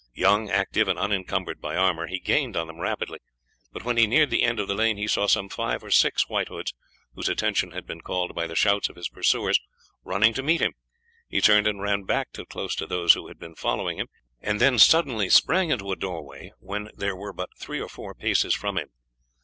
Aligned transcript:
Young, 0.15 0.49
active, 0.49 0.87
and 0.87 0.97
unencumbered 0.97 1.61
by 1.61 1.75
armour, 1.75 2.07
he 2.07 2.19
gained 2.19 2.57
on 2.57 2.65
them 2.65 2.79
rapidly; 2.79 3.19
but 3.71 3.83
when 3.85 3.97
he 3.97 4.07
neared 4.07 4.31
the 4.31 4.41
end 4.41 4.59
of 4.59 4.67
the 4.67 4.73
lane 4.73 4.97
he 4.97 5.05
saw 5.07 5.27
some 5.27 5.47
five 5.47 5.83
or 5.83 5.91
six 5.91 6.27
White 6.27 6.47
Hoods, 6.47 6.73
whose 7.13 7.29
attention 7.29 7.69
had 7.69 7.85
been 7.85 8.01
called 8.01 8.33
by 8.33 8.47
the 8.47 8.55
shouts 8.55 8.89
of 8.89 8.95
his 8.95 9.09
pursuers, 9.09 9.59
running 10.03 10.33
to 10.33 10.41
meet 10.41 10.59
him. 10.59 10.73
He 11.29 11.39
turned 11.39 11.67
and 11.67 11.83
ran 11.83 12.01
back 12.05 12.31
till 12.33 12.45
close 12.45 12.73
to 12.77 12.87
those 12.87 13.13
who 13.13 13.27
had 13.27 13.37
been 13.37 13.53
following 13.53 13.99
him, 13.99 14.07
and 14.41 14.59
then 14.59 14.79
suddenly 14.79 15.29
sprung 15.29 15.69
into 15.69 15.91
a 15.91 15.95
doorway 15.95 16.51
when 16.57 16.89
they 16.97 17.11
were 17.11 17.31
but 17.31 17.55
three 17.55 17.79
or 17.79 17.87
four 17.87 18.15
paces 18.15 18.55
from 18.55 18.79
him. 18.79 18.89